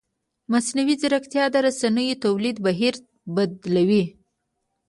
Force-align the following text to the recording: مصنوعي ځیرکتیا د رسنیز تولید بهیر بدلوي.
مصنوعي 0.51 0.95
ځیرکتیا 1.01 1.43
د 1.51 1.55
رسنیز 1.67 2.17
تولید 2.23 2.57
بهیر 2.65 2.95
بدلوي. 3.35 4.03